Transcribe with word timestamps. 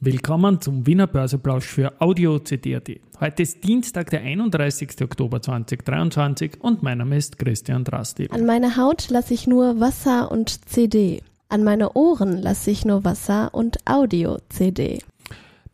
Willkommen 0.00 0.60
zum 0.60 0.86
Wiener 0.86 1.08
Börseplausch 1.08 1.66
für 1.66 2.00
Audio 2.00 2.38
CD.at. 2.38 2.88
Heute 3.18 3.42
ist 3.42 3.64
Dienstag, 3.64 4.10
der 4.10 4.20
31. 4.20 4.90
Oktober 5.02 5.42
2023 5.42 6.60
und 6.60 6.84
mein 6.84 6.98
Name 6.98 7.16
ist 7.16 7.36
Christian 7.36 7.82
Drasti. 7.82 8.28
An 8.30 8.46
meine 8.46 8.76
Haut 8.76 9.10
lasse 9.10 9.34
ich 9.34 9.48
nur 9.48 9.80
Wasser 9.80 10.30
und 10.30 10.68
CD. 10.68 11.20
An 11.48 11.64
meine 11.64 11.94
Ohren 11.94 12.40
lasse 12.40 12.70
ich 12.70 12.84
nur 12.84 13.04
Wasser 13.04 13.52
und 13.52 13.78
Audio-CD. 13.86 15.00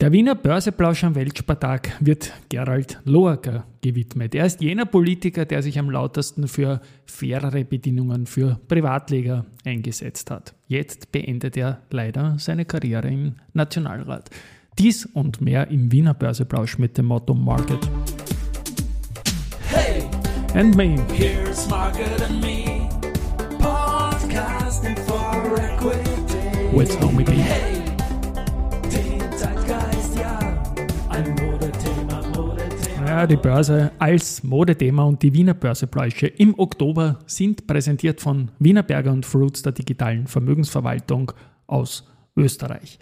Der 0.00 0.12
Wiener 0.12 0.34
Börseplausch 0.34 1.04
am 1.04 1.14
Weltspartag 1.14 1.92
wird 2.00 2.32
Gerald 2.48 3.00
Loacker 3.04 3.64
gewidmet. 3.80 4.34
Er 4.34 4.44
ist 4.44 4.60
jener 4.60 4.86
Politiker, 4.86 5.44
der 5.44 5.62
sich 5.62 5.78
am 5.78 5.88
lautesten 5.88 6.48
für 6.48 6.80
fairere 7.06 7.64
Bedingungen 7.64 8.26
für 8.26 8.58
Privatleger 8.68 9.46
eingesetzt 9.64 10.30
hat. 10.30 10.54
Jetzt 10.66 11.12
beendet 11.12 11.56
er 11.56 11.80
leider 11.90 12.36
seine 12.38 12.64
Karriere 12.64 13.08
im 13.08 13.36
Nationalrat. 13.52 14.30
Dies 14.78 15.06
und 15.06 15.40
mehr 15.40 15.68
im 15.68 15.90
Wiener 15.92 16.14
Börseplausch 16.14 16.76
mit 16.78 16.98
dem 16.98 17.06
Motto 17.06 17.32
Market. 17.32 17.78
Hey, 19.70 20.02
And 20.54 20.74
me. 20.76 20.96
here's 21.14 21.68
Market 21.70 22.20
and 22.28 22.40
me, 22.40 22.88
podcasting 23.58 24.98
for 25.06 25.56
equity. 25.56 26.76
With 26.76 26.90
Homie 27.00 27.24
B. 27.24 27.32
Hey, 27.32 27.73
Ja, 33.14 33.28
die 33.28 33.36
Börse 33.36 33.92
als 34.00 34.42
Modethema 34.42 35.04
und 35.04 35.22
die 35.22 35.32
Wiener 35.32 35.54
Börsepläusche 35.54 36.26
im 36.26 36.58
Oktober 36.58 37.20
sind 37.26 37.64
präsentiert 37.64 38.20
von 38.20 38.50
Wienerberger 38.58 39.12
und 39.12 39.24
Fruits 39.24 39.62
der 39.62 39.70
digitalen 39.70 40.26
Vermögensverwaltung 40.26 41.30
aus 41.68 42.08
Österreich. 42.36 42.98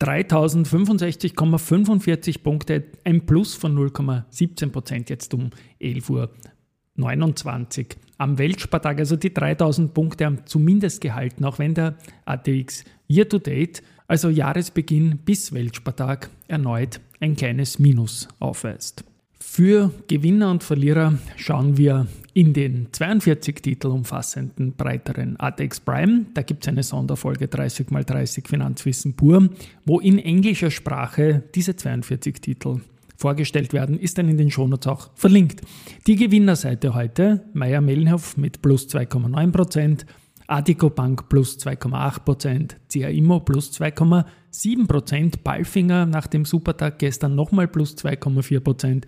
3065,45 0.00 2.44
Punkte, 2.44 2.84
ein 3.02 3.26
Plus 3.26 3.56
von 3.56 3.76
0,17 3.76 4.70
Prozent 4.70 5.10
jetzt 5.10 5.34
um 5.34 5.50
11.29 5.80 7.80
Uhr 7.80 7.86
am 8.18 8.38
Weltspartag. 8.38 9.00
Also 9.00 9.16
die 9.16 9.34
3000 9.34 9.92
Punkte 9.92 10.26
haben 10.26 10.46
zumindest 10.46 11.00
gehalten, 11.00 11.44
auch 11.44 11.58
wenn 11.58 11.74
der 11.74 11.96
ATX 12.26 12.84
Year 13.08 13.28
to 13.28 13.40
Date, 13.40 13.82
also 14.06 14.28
Jahresbeginn 14.28 15.18
bis 15.24 15.52
Weltspartag, 15.52 16.30
erneut 16.46 17.00
ein 17.18 17.34
kleines 17.34 17.80
Minus 17.80 18.28
aufweist. 18.38 19.02
Für 19.48 19.90
Gewinner 20.06 20.50
und 20.50 20.64
Verlierer 20.64 21.14
schauen 21.36 21.78
wir 21.78 22.08
in 22.34 22.52
den 22.52 22.88
42 22.92 23.62
Titel 23.62 23.86
umfassenden 23.86 24.72
breiteren 24.72 25.40
ATX 25.40 25.80
Prime. 25.80 26.26
Da 26.34 26.42
gibt 26.42 26.64
es 26.64 26.68
eine 26.68 26.82
Sonderfolge 26.82 27.46
30x30 27.46 28.46
Finanzwissen 28.46 29.14
pur, 29.14 29.48
wo 29.86 29.98
in 29.98 30.18
englischer 30.18 30.70
Sprache 30.70 31.42
diese 31.54 31.74
42 31.74 32.34
Titel 32.42 32.80
vorgestellt 33.16 33.72
werden, 33.72 33.98
ist 33.98 34.18
dann 34.18 34.28
in 34.28 34.36
den 34.36 34.50
Shownotes 34.50 34.88
auch 34.88 35.10
verlinkt. 35.14 35.62
Die 36.06 36.16
Gewinnerseite 36.16 36.94
heute, 36.94 37.44
Meier 37.54 37.80
Mellenhof 37.80 38.36
mit 38.36 38.60
plus 38.60 38.88
2,9%, 38.88 40.04
Adico 40.48 40.90
Bank 40.90 41.28
plus 41.28 41.58
2,8%, 41.58 42.76
CA 42.92 43.08
Immo 43.08 43.40
plus 43.40 43.72
2,7%, 43.72 45.42
Palfinger 45.42 46.06
nach 46.06 46.26
dem 46.26 46.44
Supertag 46.44 46.98
gestern 46.98 47.34
nochmal 47.34 47.68
plus 47.68 47.96
2,4% 47.96 49.04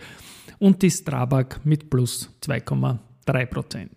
und 0.59 0.83
die 0.83 0.91
Strabag 0.91 1.61
mit 1.65 1.91
plus 1.91 2.31
2,3%. 2.43 3.89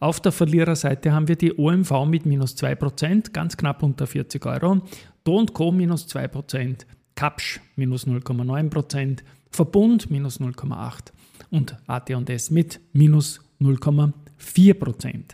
Auf 0.00 0.20
der 0.20 0.32
Verliererseite 0.32 1.12
haben 1.12 1.28
wir 1.28 1.36
die 1.36 1.56
OMV 1.56 2.06
mit 2.06 2.24
minus 2.24 2.56
2%, 2.56 3.32
ganz 3.32 3.56
knapp 3.56 3.82
unter 3.82 4.06
40 4.06 4.44
Euro, 4.46 4.80
Do 5.24 5.44
Co 5.46 5.70
minus 5.70 6.06
2%, 6.08 6.86
Kapsch 7.14 7.60
minus 7.76 8.06
0,9%, 8.06 9.18
Verbund 9.50 10.10
minus 10.10 10.40
0,8% 10.40 11.12
und 11.50 11.76
AT&S 11.86 12.50
mit 12.50 12.80
minus 12.92 13.40
0,4%. 13.60 15.24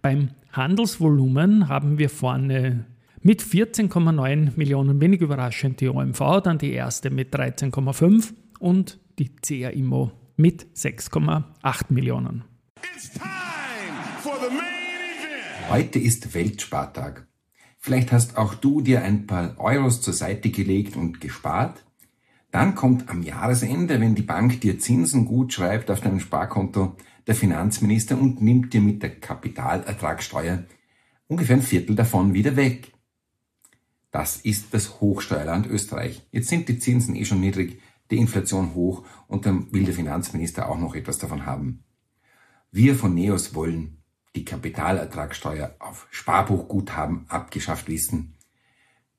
Beim 0.00 0.28
Handelsvolumen 0.56 1.68
haben 1.68 1.98
wir 1.98 2.08
vorne 2.08 2.86
mit 3.22 3.42
14,9 3.42 4.52
Millionen, 4.56 5.00
wenig 5.00 5.20
überraschend, 5.20 5.80
die 5.80 5.88
OMV, 5.88 6.42
dann 6.44 6.58
die 6.58 6.72
erste 6.72 7.10
mit 7.10 7.34
13,5 7.34 8.32
und 8.60 9.00
die 9.18 9.34
CA 9.34 9.70
Immo 9.70 10.12
mit 10.36 10.66
6,8 10.76 11.86
Millionen. 11.88 12.44
It's 12.94 13.10
time 13.12 13.24
for 14.20 14.34
the 14.40 14.54
main 14.54 14.60
event. 14.60 15.70
Heute 15.70 15.98
ist 15.98 16.34
Weltspartag. 16.34 17.26
Vielleicht 17.78 18.12
hast 18.12 18.36
auch 18.36 18.54
du 18.54 18.80
dir 18.80 19.02
ein 19.02 19.26
paar 19.26 19.58
Euros 19.58 20.02
zur 20.02 20.14
Seite 20.14 20.50
gelegt 20.50 20.96
und 20.96 21.20
gespart. 21.20 21.84
Dann 22.52 22.76
kommt 22.76 23.08
am 23.08 23.22
Jahresende, 23.22 24.00
wenn 24.00 24.14
die 24.14 24.22
Bank 24.22 24.60
dir 24.60 24.78
Zinsen 24.78 25.24
gut 25.24 25.52
schreibt 25.52 25.90
auf 25.90 26.00
deinem 26.00 26.20
Sparkonto, 26.20 26.94
der 27.26 27.34
Finanzminister 27.34 28.20
und 28.20 28.42
nimmt 28.42 28.72
dir 28.72 28.80
mit 28.80 29.02
der 29.02 29.18
Kapitalertragssteuer 29.18 30.64
ungefähr 31.26 31.56
ein 31.56 31.62
Viertel 31.62 31.96
davon 31.96 32.34
wieder 32.34 32.56
weg. 32.56 32.92
Das 34.10 34.36
ist 34.36 34.72
das 34.72 35.00
Hochsteuerland 35.00 35.66
Österreich. 35.66 36.26
Jetzt 36.30 36.48
sind 36.48 36.68
die 36.68 36.78
Zinsen 36.78 37.16
eh 37.16 37.24
schon 37.24 37.40
niedrig, 37.40 37.80
die 38.10 38.18
Inflation 38.18 38.74
hoch 38.74 39.04
und 39.26 39.46
dann 39.46 39.72
will 39.72 39.84
der 39.84 39.94
Finanzminister 39.94 40.68
auch 40.68 40.78
noch 40.78 40.94
etwas 40.94 41.18
davon 41.18 41.46
haben. 41.46 41.84
Wir 42.70 42.94
von 42.94 43.14
NEOS 43.14 43.54
wollen 43.54 44.02
die 44.36 44.44
Kapitalertragssteuer 44.44 45.76
auf 45.78 46.06
Sparbuchguthaben 46.10 47.26
abgeschafft 47.28 47.88
wissen. 47.88 48.34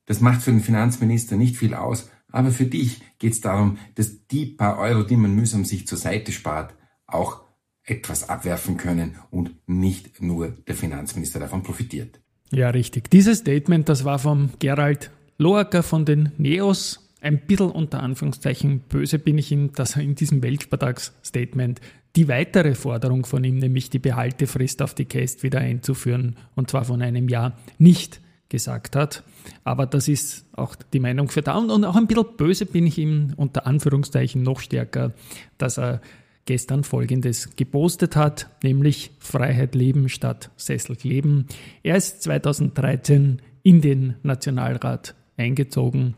Das 0.06 0.22
macht 0.22 0.42
für 0.42 0.52
den 0.52 0.62
Finanzminister 0.62 1.36
nicht 1.36 1.58
viel 1.58 1.74
aus, 1.74 2.10
aber 2.32 2.52
für 2.52 2.66
dich 2.66 3.02
geht 3.18 3.34
es 3.34 3.42
darum, 3.42 3.78
dass 3.96 4.28
die 4.28 4.46
paar 4.46 4.78
Euro, 4.78 5.04
die 5.04 5.16
man 5.16 5.34
mühsam 5.34 5.64
sich 5.64 5.88
zur 5.88 5.98
Seite 5.98 6.32
spart, 6.32 6.76
auch 7.08 7.45
etwas 7.86 8.30
abwerfen 8.30 8.78
können 8.78 9.16
und 9.30 9.52
nicht 9.68 10.22
nur 10.22 10.50
der 10.68 10.76
Finanzminister 10.76 11.40
davon 11.40 11.64
profitiert. 11.64 12.20
Ja, 12.52 12.70
richtig. 12.70 13.10
Dieses 13.10 13.40
Statement, 13.40 13.90
das 13.90 14.06
war 14.06 14.20
vom 14.20 14.52
Gerald 14.60 15.12
Loacker 15.38 15.84
von 15.84 16.06
den 16.06 16.32
Neos. 16.38 17.02
Ein 17.22 17.46
bisschen 17.46 17.72
unter 17.72 18.02
Anführungszeichen 18.02 18.82
böse 18.82 19.20
bin 19.20 19.38
ich 19.38 19.52
ihm, 19.52 19.74
dass 19.74 19.96
er 19.96 20.04
in 20.04 20.16
diesem 20.16 20.44
Weltspartagsstatement 20.44 21.82
die 22.16 22.28
weitere 22.28 22.76
Forderung 22.76 23.26
von 23.26 23.44
ihm, 23.44 23.58
nämlich 23.58 23.90
die 23.90 24.00
Behaltefrist 24.00 24.82
auf 24.82 24.94
die 24.94 25.06
Cast 25.06 25.44
wieder 25.44 25.60
einzuführen, 25.60 26.38
und 26.56 26.70
zwar 26.70 26.86
von 26.86 27.02
einem 27.02 27.28
Jahr, 27.28 27.58
nicht 27.78 28.22
gesagt 28.48 28.96
hat. 28.96 29.24
Aber 29.64 29.86
das 29.86 30.08
ist 30.08 30.46
auch 30.54 30.76
die 30.76 31.00
Meinung 31.00 31.30
für 31.30 31.42
da. 31.42 31.58
Und 31.58 31.84
auch 31.84 31.96
ein 31.96 32.08
bisschen 32.08 32.38
böse 32.38 32.66
bin 32.66 32.88
ich 32.88 32.98
ihm 32.98 33.34
unter 33.36 33.68
Anführungszeichen 33.68 34.44
noch 34.44 34.60
stärker, 34.60 35.14
dass 35.58 35.78
er 35.78 36.02
gestern 36.46 36.84
Folgendes 36.84 37.56
gepostet 37.56 38.16
hat, 38.16 38.50
nämlich 38.64 39.12
Freiheit 39.20 39.76
leben 39.76 40.10
statt 40.10 40.52
Sessel 40.56 40.96
kleben. 40.96 41.48
Er 41.84 41.98
ist 41.98 42.22
2013 42.24 43.42
in 43.64 43.82
den 43.82 44.16
Nationalrat 44.24 45.16
eingezogen 45.38 46.16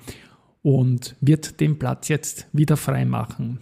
und 0.61 1.15
wird 1.21 1.59
den 1.61 1.79
Platz 1.79 2.09
jetzt 2.09 2.47
wieder 2.51 2.77
frei 2.77 3.05
machen. 3.05 3.59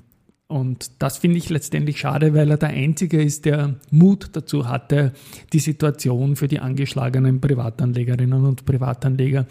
Und 0.47 0.91
das 1.01 1.17
finde 1.17 1.37
ich 1.37 1.49
letztendlich 1.49 1.99
schade, 1.99 2.33
weil 2.33 2.51
er 2.51 2.57
der 2.57 2.69
Einzige 2.69 3.21
ist, 3.21 3.45
der 3.45 3.75
Mut 3.89 4.29
dazu 4.33 4.67
hatte, 4.67 5.13
die 5.53 5.59
Situation 5.59 6.35
für 6.35 6.47
die 6.47 6.59
angeschlagenen 6.59 7.41
Privatanlegerinnen 7.41 8.45
und 8.45 8.65
Privatanleger 8.65 9.47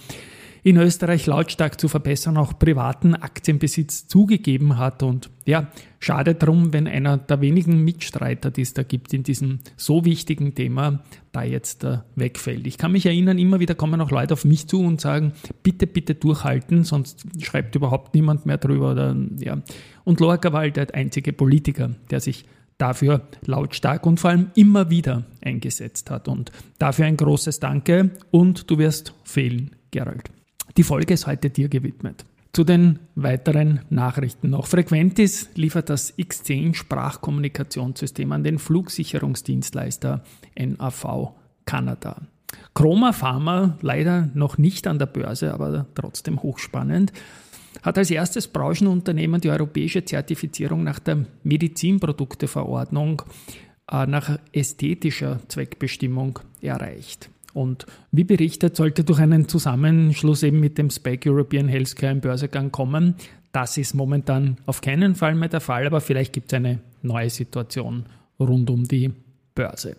in 0.65 0.79
Österreich 0.79 1.27
lautstark 1.27 1.79
zu 1.79 1.89
verbessern, 1.89 2.39
auch 2.39 2.59
privaten 2.59 3.15
Aktienbesitz 3.15 4.09
zugegeben 4.09 4.79
hat. 4.79 5.03
Und 5.03 5.29
ja, 5.45 5.69
schade 6.01 6.35
drum, 6.35 6.73
wenn 6.73 6.89
einer 6.89 7.19
der 7.19 7.43
wenigen 7.43 7.85
Mitstreiter, 7.85 8.51
die 8.51 8.63
es 8.63 8.73
da 8.73 8.83
gibt 8.83 9.13
in 9.13 9.23
diesem 9.25 9.59
so 9.77 10.07
wichtigen 10.07 10.55
Thema, 10.55 11.03
da 11.33 11.43
jetzt 11.43 11.85
äh, 11.85 11.99
wegfällt. 12.17 12.67
Ich 12.67 12.79
kann 12.79 12.93
mich 12.93 13.05
erinnern, 13.05 13.39
immer 13.39 13.61
wieder 13.61 13.75
kommen 13.75 14.01
auch 14.01 14.11
Leute 14.11 14.33
auf 14.33 14.47
mich 14.47 14.67
zu 14.67 14.81
und 14.81 15.03
sagen, 15.03 15.35
bitte, 15.63 15.87
bitte 15.87 16.15
durchhalten, 16.15 16.83
sonst 16.83 17.27
schreibt 17.43 17.75
überhaupt 17.75 18.15
niemand 18.15 18.47
mehr 18.47 18.57
drüber. 18.57 18.93
Oder, 18.93 19.15
ja. 19.39 19.61
Und 20.05 20.19
Loacker 20.19 20.55
war 20.55 20.61
halt 20.61 20.77
der 20.77 20.95
einzige 20.95 21.35
Politiker, 21.35 21.91
der 22.11 22.21
sich 22.21 22.47
dafür 22.79 23.29
lautstark 23.45 24.07
und 24.07 24.19
vor 24.19 24.31
allem 24.31 24.51
immer 24.55 24.89
wieder 24.89 25.25
eingesetzt 25.43 26.11
hat. 26.11 26.27
Und 26.27 26.53
dafür 26.79 27.05
ein 27.05 27.19
großes 27.19 27.61
Danke 27.61 28.13
und 28.31 28.71
du 28.71 28.79
wirst 28.79 29.13
fehlen, 29.25 29.77
Gerald. 29.91 30.31
Die 30.77 30.83
Folge 30.83 31.15
ist 31.15 31.29
heute 31.29 31.51
dir 31.51 31.69
gewidmet. 31.69 32.25
Zu 32.53 32.65
den 32.65 32.99
weiteren 33.15 33.81
Nachrichten 33.91 34.51
noch. 34.51 34.67
Frequentis 34.67 35.49
liefert 35.55 35.89
das 35.89 36.19
X10 36.19 36.75
Sprachkommunikationssystem 36.75 38.33
an 38.33 38.43
den 38.43 38.59
Flugsicherungsdienstleister 38.59 40.25
NAV 40.59 41.33
Kanada. 41.65 42.23
Chroma 42.75 43.13
Pharma, 43.13 43.79
leider 43.83 44.31
noch 44.35 44.59
nicht 44.59 44.89
an 44.89 44.99
der 44.99 45.07
Börse, 45.07 45.55
aber 45.55 45.87
trotzdem 45.95 46.43
hochspannend, 46.43 47.13
hat 47.83 47.97
als 47.97 48.11
erstes 48.11 48.49
Branchenunternehmen 48.49 49.41
die 49.41 49.51
europäische 49.51 50.05
Zertifizierung 50.05 50.83
nach 50.83 50.99
der 50.99 51.27
Medizinprodukteverordnung 51.45 53.23
äh, 53.91 54.07
nach 54.07 54.39
ästhetischer 54.53 55.41
Zweckbestimmung 55.49 56.41
erreicht. 56.61 57.31
Und 57.55 57.87
wie 58.11 58.25
berichtet, 58.25 58.77
sollte 58.77 59.05
durch 59.05 59.21
einen 59.21 59.49
Zusammenschluss 59.49 60.43
eben 60.43 60.61
mit 60.61 60.77
dem 60.77 60.91
SPAC 60.91 61.27
European 61.27 61.69
Healthcare 61.69 62.11
ein 62.11 62.21
Börsegang 62.21 62.71
kommen. 62.71 63.15
Das 63.53 63.79
ist 63.79 63.95
momentan 63.95 64.59
auf 64.67 64.81
keinen 64.81 65.15
Fall 65.15 65.37
mehr 65.37 65.49
der 65.49 65.61
Fall, 65.61 65.87
aber 65.87 66.01
vielleicht 66.01 66.33
gibt 66.33 66.53
es 66.53 66.57
eine 66.57 66.81
neue 67.03 67.31
Situation 67.31 68.05
rund 68.41 68.69
um 68.69 68.85
die 68.85 69.13
Börse. 69.55 69.97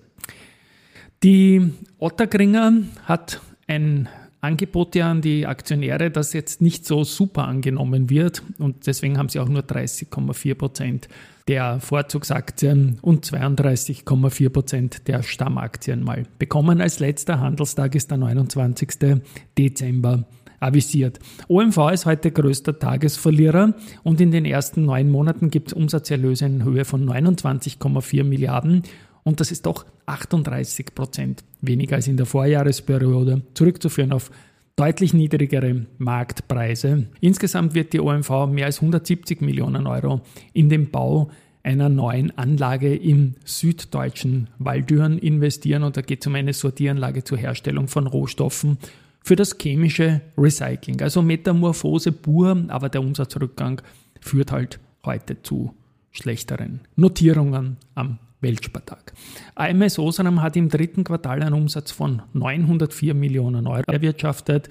Die 1.24 1.72
Otterkringer 1.98 2.74
hat 3.06 3.42
ein 3.68 4.10
Angebot 4.46 4.96
ja 4.96 5.12
an 5.12 5.22
die 5.22 5.46
Aktionäre, 5.46 6.12
das 6.12 6.34
jetzt 6.34 6.62
nicht 6.62 6.86
so 6.86 7.04
super 7.04 7.46
angenommen 7.46 8.10
wird 8.10 8.44
und 8.60 8.88
deswegen 8.88 9.18
haben 9.18 9.30
sie 9.30 9.40
auch 9.40 9.50
nur 9.50 9.64
30,4 9.64 10.56
Prozent 10.56 11.10
der 11.48 11.80
Vorzugsaktien 11.80 12.98
und 13.02 13.26
32,4 13.26 14.50
Prozent 14.50 15.08
der 15.08 15.22
Stammaktien 15.22 16.04
mal 16.04 16.24
bekommen. 16.40 16.82
Als 16.82 17.00
letzter 17.00 17.40
Handelstag 17.40 17.96
ist 17.96 18.10
der 18.12 18.18
29. 18.18 19.22
Dezember 19.58 20.26
avisiert. 20.60 21.20
OMV 21.48 21.92
ist 21.92 22.06
heute 22.06 22.32
größter 22.32 22.80
Tagesverlierer 22.80 23.74
und 24.04 24.22
in 24.22 24.32
den 24.32 24.46
ersten 24.46 24.86
neun 24.86 25.12
Monaten 25.12 25.50
gibt 25.50 25.68
es 25.68 25.74
Umsatzerlöse 25.74 26.46
in 26.46 26.64
Höhe 26.64 26.86
von 26.86 27.08
29,4 27.08 28.24
Milliarden 28.24 28.84
und 29.26 29.40
das 29.42 29.52
ist 29.52 29.66
doch 29.66 29.86
38 30.06 30.96
Prozent 30.96 31.44
weniger 31.60 31.98
als 31.98 32.08
in 32.08 32.16
der 32.16 32.28
Vorjahresperiode, 32.28 33.42
zurückzuführen 33.56 34.14
auf 34.14 34.32
deutlich 34.76 35.14
niedrigere 35.14 35.86
Marktpreise. 35.98 37.08
Insgesamt 37.22 37.74
wird 37.74 37.94
die 37.94 38.00
OMV 38.00 38.48
mehr 38.48 38.68
als 38.68 38.78
170 38.78 39.42
Millionen 39.42 39.88
Euro 39.88 40.22
in 40.54 40.70
den 40.70 40.92
Bau 40.92 41.30
einer 41.64 41.90
neuen 41.90 42.38
Anlage 42.38 42.96
im 42.96 43.36
süddeutschen 43.44 44.50
Waldüren 44.60 45.18
investieren 45.18 45.82
und 45.82 45.98
da 45.98 46.02
geht 46.02 46.22
es 46.22 46.28
um 46.28 46.36
eine 46.36 46.54
Sortieranlage 46.54 47.24
zur 47.24 47.40
Herstellung 47.40 47.88
von 47.88 48.06
Rohstoffen 48.06 48.78
für 49.24 49.36
das 49.36 49.58
chemische 49.60 50.22
Recycling. 50.38 51.02
Also 51.02 51.24
Metamorphose 51.24 52.12
pur, 52.12 52.66
aber 52.68 52.90
der 52.90 53.02
Umsatzrückgang 53.02 53.82
führt 54.22 54.52
halt 54.52 54.80
heute 55.04 55.42
zu 55.42 55.74
schlechteren 56.12 56.82
Notierungen 56.96 57.78
am 57.96 58.20
Weltspartag. 58.42 59.14
AMS 59.56 60.00
Osram 60.00 60.42
hat 60.42 60.56
im 60.56 60.70
dritten 60.70 61.04
Quartal 61.04 61.42
einen 61.42 61.54
Umsatz 61.54 61.92
von 61.92 62.22
904 62.34 63.14
Millionen 63.14 63.68
Euro 63.68 63.92
erwirtschaftet. 63.92 64.70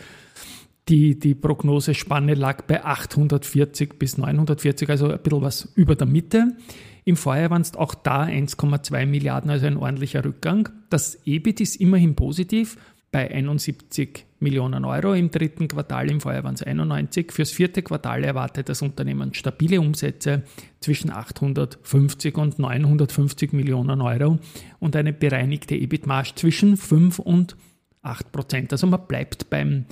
Die, 0.89 1.19
die 1.19 1.35
Prognosespanne 1.35 2.35
lag 2.35 2.63
bei 2.63 2.85
840 2.85 3.99
bis 3.99 4.19
940, 4.19 4.91
also 4.91 5.11
ein 5.11 5.19
bisschen 5.19 5.41
was 5.41 5.73
über 5.77 5.97
der 5.97 6.07
Mitte. 6.07 6.57
Im 7.07 7.17
Vorjahr 7.17 7.51
waren 7.51 7.63
es 7.63 7.75
auch 7.75 7.95
da 7.95 8.25
1,2 8.25 9.07
Milliarden, 9.07 9.51
also 9.51 9.67
ein 9.67 9.77
ordentlicher 9.77 10.25
Rückgang. 10.25 10.69
Das 10.91 11.19
EBIT 11.27 11.61
ist 11.61 11.77
immerhin 11.77 12.15
positiv 12.15 12.77
bei 13.15 13.31
71 13.31 14.27
Millionen 14.41 14.85
Euro 14.85 15.15
im 15.15 15.31
dritten 15.31 15.69
Quartal, 15.69 16.11
im 16.11 16.21
Vorjahr 16.21 16.43
waren 16.43 16.57
es 16.57 16.65
91. 16.65 17.31
Fürs 17.31 17.53
vierte 17.53 17.81
Quartal 17.81 18.25
erwartet 18.25 18.69
das 18.69 18.83
Unternehmen 18.83 19.35
stabile 19.35 19.81
Umsätze 19.81 20.43
zwischen 20.81 21.13
850 21.13 22.37
und 22.37 22.59
950 22.59 23.53
Millionen 23.53 24.01
Euro 24.01 24.41
und 24.81 24.97
eine 24.97 25.13
bereinigte 25.13 25.77
EBIT-Marge 25.77 26.33
zwischen 26.35 26.77
5 26.77 27.21
und 27.21 27.57
8 28.03 28.33
Prozent. 28.33 28.73
Also 28.73 28.89
man 28.89 29.07
bleibt 29.07 29.49
beim 29.49 29.85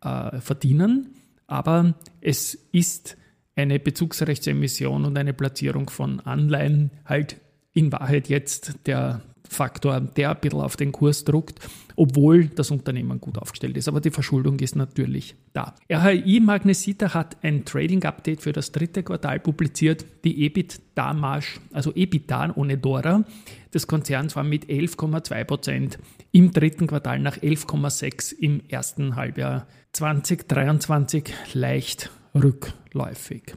äh, 0.00 0.40
Verdienen, 0.40 1.08
aber 1.46 1.92
es 2.22 2.54
ist 2.72 3.18
eine 3.54 3.78
Bezugsrechtsemission 3.80 5.04
und 5.04 5.18
eine 5.18 5.34
Platzierung 5.34 5.90
von 5.90 6.20
Anleihen 6.20 6.90
halt 7.04 7.36
in 7.74 7.92
Wahrheit 7.92 8.30
jetzt 8.30 8.78
der 8.86 9.20
Faktor, 9.46 10.00
der 10.00 10.30
ein 10.30 10.40
bisschen 10.40 10.60
auf 10.62 10.76
den 10.76 10.90
Kurs 10.90 11.24
druckt, 11.24 11.60
obwohl 11.96 12.46
das 12.46 12.70
Unternehmen 12.70 13.20
gut 13.20 13.38
aufgestellt 13.38 13.76
ist. 13.76 13.88
Aber 13.88 14.00
die 14.00 14.10
Verschuldung 14.10 14.58
ist 14.58 14.76
natürlich 14.76 15.34
da. 15.52 15.74
RHI 15.90 16.40
Magnesita 16.40 17.14
hat 17.14 17.36
ein 17.42 17.64
Trading-Update 17.64 18.42
für 18.42 18.52
das 18.52 18.72
dritte 18.72 19.02
Quartal 19.02 19.40
publiziert. 19.40 20.04
Die 20.24 20.44
EBITDA-Marge, 20.44 21.60
also 21.72 21.92
EBITDA 21.94 22.52
ohne 22.56 22.78
Dora, 22.78 23.24
des 23.72 23.86
Konzerns 23.86 24.36
war 24.36 24.44
mit 24.44 24.66
11,2 24.66 25.44
Prozent 25.44 25.98
im 26.30 26.52
dritten 26.52 26.86
Quartal 26.86 27.18
nach 27.18 27.38
11,6% 27.38 28.38
im 28.38 28.62
ersten 28.68 29.16
Halbjahr 29.16 29.66
2023 29.92 31.32
leicht 31.54 32.10
rückläufig. 32.34 33.54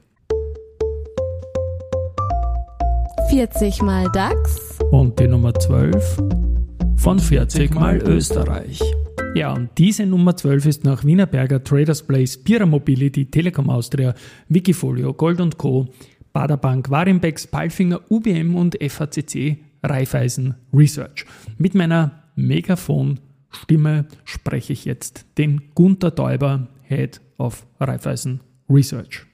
40 3.29 3.81
mal 3.81 4.07
DAX, 4.11 4.79
Und 4.91 5.19
die 5.19 5.27
Nummer 5.27 5.53
12 5.53 6.54
von 6.97 7.19
40 7.19 7.73
mal 7.73 7.97
Österreich. 7.97 8.81
Ja, 9.35 9.53
und 9.53 9.69
diese 9.77 10.05
Nummer 10.05 10.35
12 10.35 10.65
ist 10.65 10.83
nach 10.83 11.03
Wienerberger, 11.03 11.63
Traders 11.63 12.01
Place, 12.03 12.37
Pira 12.37 12.65
Mobility, 12.65 13.25
Telekom 13.25 13.69
Austria, 13.69 14.13
Wikifolio, 14.47 15.13
Gold 15.13 15.57
Co., 15.57 15.87
Baderbank, 16.31 16.89
Warimbex, 16.89 17.47
Palfinger, 17.47 18.01
UBM 18.09 18.55
und 18.55 18.77
FACC 18.81 19.57
Raiffeisen 19.83 20.55
Research. 20.73 21.25
Mit 21.57 21.75
meiner 21.75 22.23
Megafon-Stimme 22.35 24.05
spreche 24.23 24.73
ich 24.73 24.85
jetzt 24.85 25.25
den 25.37 25.61
Gunther 25.75 26.13
Täuber, 26.15 26.67
Head 26.83 27.21
of 27.37 27.65
Raiffeisen 27.79 28.41
Research. 28.69 29.25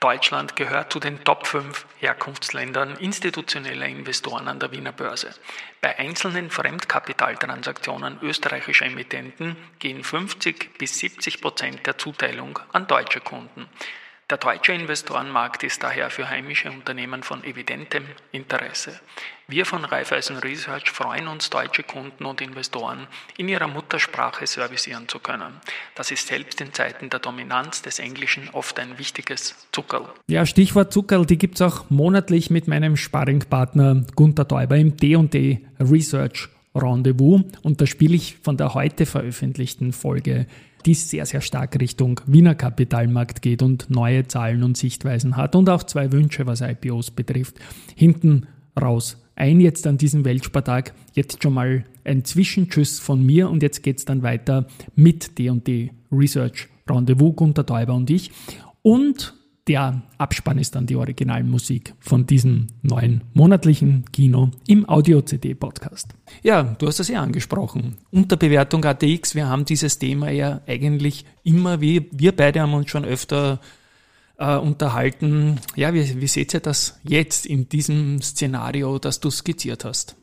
Deutschland 0.00 0.56
gehört 0.56 0.92
zu 0.92 1.00
den 1.00 1.24
Top 1.24 1.46
5 1.46 1.86
Herkunftsländern 1.98 2.96
institutioneller 2.96 3.86
Investoren 3.86 4.46
an 4.46 4.60
der 4.60 4.70
Wiener 4.70 4.92
Börse. 4.92 5.34
Bei 5.80 5.98
einzelnen 5.98 6.50
Fremdkapitaltransaktionen 6.50 8.18
österreichischer 8.20 8.84
Emittenten 8.84 9.56
gehen 9.78 10.04
50 10.04 10.76
bis 10.76 10.98
70 10.98 11.40
Prozent 11.40 11.86
der 11.86 11.96
Zuteilung 11.96 12.58
an 12.72 12.86
deutsche 12.86 13.20
Kunden. 13.20 13.70
Der 14.28 14.38
deutsche 14.38 14.72
Investorenmarkt 14.72 15.62
ist 15.62 15.84
daher 15.84 16.10
für 16.10 16.28
heimische 16.28 16.68
Unternehmen 16.68 17.22
von 17.22 17.44
evidentem 17.44 18.02
Interesse. 18.32 18.90
Wir 19.46 19.64
von 19.64 19.84
Raiffeisen 19.84 20.38
Research 20.38 20.90
freuen 20.90 21.28
uns, 21.28 21.48
deutsche 21.48 21.84
Kunden 21.84 22.24
und 22.24 22.40
Investoren 22.40 23.06
in 23.38 23.48
ihrer 23.48 23.68
Muttersprache 23.68 24.44
servicieren 24.48 25.06
zu 25.06 25.20
können. 25.20 25.52
Das 25.94 26.10
ist 26.10 26.26
selbst 26.26 26.60
in 26.60 26.72
Zeiten 26.72 27.08
der 27.08 27.20
Dominanz 27.20 27.82
des 27.82 28.00
Englischen 28.00 28.50
oft 28.52 28.80
ein 28.80 28.98
wichtiges 28.98 29.68
Zuckerl. 29.70 30.08
Ja, 30.26 30.44
Stichwort 30.44 30.92
Zuckerl, 30.92 31.24
die 31.24 31.38
gibt 31.38 31.54
es 31.54 31.62
auch 31.62 31.88
monatlich 31.88 32.50
mit 32.50 32.66
meinem 32.66 32.96
Sparringpartner 32.96 34.06
Gunther 34.16 34.48
Täuber 34.48 34.76
im 34.76 34.96
D&D 34.96 35.64
Research 35.78 36.48
Rendezvous 36.74 37.42
und 37.62 37.80
da 37.80 37.86
spiele 37.86 38.16
ich 38.16 38.38
von 38.42 38.56
der 38.56 38.74
heute 38.74 39.06
veröffentlichten 39.06 39.92
Folge 39.92 40.46
die 40.86 40.94
sehr, 40.94 41.26
sehr 41.26 41.40
stark 41.40 41.78
Richtung 41.80 42.20
Wiener 42.26 42.54
Kapitalmarkt 42.54 43.42
geht 43.42 43.62
und 43.62 43.90
neue 43.90 44.26
Zahlen 44.26 44.62
und 44.62 44.76
Sichtweisen 44.76 45.36
hat 45.36 45.54
und 45.56 45.68
auch 45.68 45.82
zwei 45.82 46.12
Wünsche, 46.12 46.46
was 46.46 46.60
IPOs 46.60 47.10
betrifft, 47.10 47.58
hinten 47.96 48.46
raus 48.80 49.18
ein 49.36 49.60
jetzt 49.60 49.86
an 49.86 49.98
diesem 49.98 50.24
Weltspartag. 50.24 50.94
Jetzt 51.12 51.42
schon 51.42 51.54
mal 51.54 51.84
ein 52.04 52.24
Zwischentschüss 52.24 52.98
von 52.98 53.24
mir 53.24 53.50
und 53.50 53.62
jetzt 53.62 53.82
geht's 53.82 54.04
dann 54.04 54.22
weiter 54.22 54.66
mit 54.94 55.38
D&D 55.38 55.92
Research 56.10 56.68
Rendezvous, 56.88 57.36
Gunter 57.36 57.66
Täuber 57.66 57.94
und 57.94 58.10
ich. 58.10 58.30
Und 58.82 59.34
der 59.68 60.02
Abspann 60.18 60.58
ist 60.58 60.74
dann 60.74 60.86
die 60.86 60.96
Originalmusik 60.96 61.94
von 61.98 62.26
diesem 62.26 62.68
neuen 62.82 63.22
monatlichen 63.34 64.04
Kino 64.12 64.50
im 64.66 64.88
Audio-CD-Podcast. 64.88 66.14
Ja, 66.42 66.62
du 66.62 66.86
hast 66.86 67.00
es 67.00 67.08
ja 67.08 67.20
angesprochen. 67.20 67.98
Unterbewertung 68.10 68.84
ATX, 68.84 69.34
wir 69.34 69.48
haben 69.48 69.64
dieses 69.64 69.98
Thema 69.98 70.30
ja 70.30 70.60
eigentlich 70.66 71.24
immer, 71.42 71.80
wie 71.80 72.08
wir 72.12 72.34
beide 72.34 72.60
haben 72.60 72.74
uns 72.74 72.90
schon 72.90 73.04
öfter 73.04 73.60
äh, 74.38 74.56
unterhalten. 74.56 75.58
Ja, 75.74 75.92
wie, 75.94 76.20
wie 76.20 76.28
seht 76.28 76.54
ihr 76.54 76.60
das 76.60 77.00
jetzt 77.02 77.46
in 77.46 77.68
diesem 77.68 78.22
Szenario, 78.22 78.98
das 78.98 79.18
du 79.20 79.30
skizziert 79.30 79.84
hast? 79.84 80.16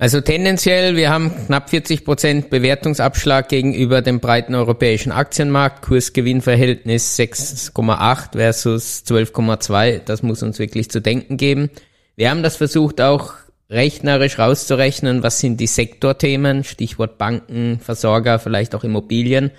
Also 0.00 0.22
tendenziell, 0.22 0.96
wir 0.96 1.10
haben 1.10 1.30
knapp 1.44 1.68
40 1.68 2.06
Prozent 2.06 2.48
Bewertungsabschlag 2.48 3.50
gegenüber 3.50 4.00
dem 4.00 4.18
breiten 4.18 4.54
europäischen 4.54 5.12
Aktienmarkt. 5.12 5.82
Kursgewinnverhältnis 5.82 7.18
6,8 7.18 8.32
versus 8.32 9.04
12,2. 9.06 9.98
Das 9.98 10.22
muss 10.22 10.42
uns 10.42 10.58
wirklich 10.58 10.90
zu 10.90 11.02
denken 11.02 11.36
geben. 11.36 11.68
Wir 12.16 12.30
haben 12.30 12.42
das 12.42 12.56
versucht 12.56 13.02
auch 13.02 13.34
rechnerisch 13.68 14.38
rauszurechnen. 14.38 15.22
Was 15.22 15.38
sind 15.38 15.60
die 15.60 15.66
Sektorthemen? 15.66 16.64
Stichwort 16.64 17.18
Banken, 17.18 17.78
Versorger, 17.78 18.38
vielleicht 18.38 18.74
auch 18.74 18.84
Immobilien. 18.84 19.50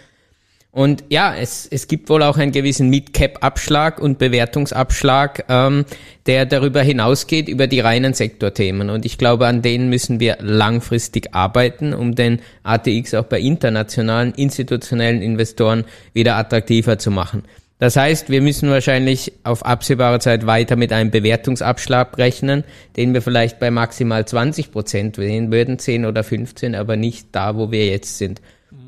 Und 0.73 1.03
ja, 1.09 1.35
es, 1.35 1.67
es 1.69 1.87
gibt 1.87 2.09
wohl 2.09 2.23
auch 2.23 2.37
einen 2.37 2.53
gewissen 2.53 2.89
Mid-Cap-Abschlag 2.89 3.99
und 3.99 4.19
Bewertungsabschlag, 4.19 5.43
ähm, 5.49 5.83
der 6.27 6.45
darüber 6.45 6.81
hinausgeht, 6.81 7.49
über 7.49 7.67
die 7.67 7.81
reinen 7.81 8.13
Sektorthemen. 8.13 8.89
Und 8.89 9.05
ich 9.05 9.17
glaube, 9.17 9.47
an 9.47 9.61
denen 9.61 9.89
müssen 9.89 10.21
wir 10.21 10.37
langfristig 10.39 11.35
arbeiten, 11.35 11.93
um 11.93 12.15
den 12.15 12.39
ATX 12.63 13.13
auch 13.15 13.25
bei 13.25 13.41
internationalen, 13.41 14.33
institutionellen 14.33 15.21
Investoren 15.21 15.83
wieder 16.13 16.37
attraktiver 16.37 16.97
zu 16.97 17.11
machen. 17.11 17.43
Das 17.81 17.97
heißt, 17.97 18.29
wir 18.29 18.41
müssen 18.41 18.69
wahrscheinlich 18.69 19.33
auf 19.43 19.65
absehbare 19.65 20.19
Zeit 20.19 20.45
weiter 20.45 20.77
mit 20.77 20.93
einem 20.93 21.11
Bewertungsabschlag 21.11 22.17
rechnen, 22.17 22.63
den 22.95 23.13
wir 23.13 23.21
vielleicht 23.23 23.59
bei 23.59 23.71
maximal 23.71 24.25
20 24.25 24.71
Prozent 24.71 25.15
sehen 25.17 25.51
würden, 25.51 25.79
10 25.79 26.05
oder 26.05 26.23
15, 26.23 26.75
aber 26.75 26.95
nicht 26.95 27.29
da, 27.31 27.57
wo 27.57 27.71
wir 27.71 27.87
jetzt 27.87 28.19
sind. 28.19 28.39